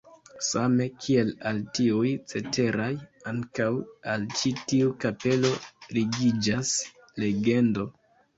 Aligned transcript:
Same 0.45 0.85
kiel 1.01 1.27
al 1.49 1.59
tiuj 1.79 2.13
ceteraj, 2.33 2.87
ankaŭ 3.33 3.67
al 4.15 4.25
ĉi 4.39 4.55
tiu 4.73 4.95
kapelo 5.05 5.53
ligiĝas 5.99 6.73
legendo. 7.27 7.89